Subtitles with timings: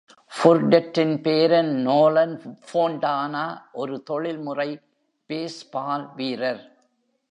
[0.31, 2.33] புர்டெட்டின் பேரன் Nolan
[2.65, 3.45] Fontana
[3.71, 4.69] ஒரு தொழில்முறை
[5.29, 6.63] பேஸ்பால் வீரர்.